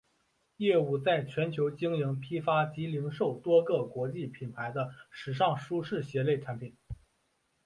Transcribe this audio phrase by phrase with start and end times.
[0.57, 6.73] 业务在全球经营批发及零售多个国际品牌的时尚舒适鞋类产品。